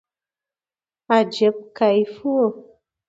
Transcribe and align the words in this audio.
عجيب 1.13 1.55
کيف 1.77 2.11
وو. 2.31 2.45